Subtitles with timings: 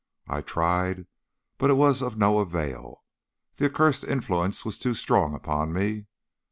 [0.27, 1.05] I tried,
[1.59, 3.03] but it was of no avail.
[3.57, 6.07] The accursed influence was too strong upon me.